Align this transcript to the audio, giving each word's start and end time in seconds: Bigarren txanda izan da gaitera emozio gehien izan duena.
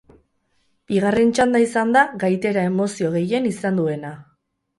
Bigarren 0.91 1.33
txanda 1.39 1.61
izan 1.65 1.91
da 1.97 2.03
gaitera 2.25 2.65
emozio 2.71 3.13
gehien 3.19 3.47
izan 3.53 3.79
duena. 3.83 4.13